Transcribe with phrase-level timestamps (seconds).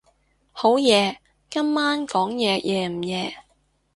[0.51, 1.19] 好夜？
[1.47, 3.35] 今晚講嘢夜唔夜？